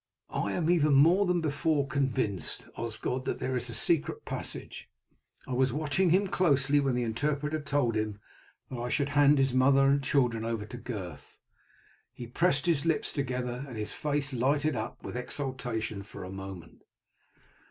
[0.31, 4.89] "I am even more than before convinced, Osgod, that there is a secret passage.
[5.47, 8.19] I was watching him closely when the interpreter told him
[8.71, 11.39] that I should hand his mother and children over to Gurth.
[12.15, 16.81] He pressed his lips together, and his face lighted up with exultation for a moment."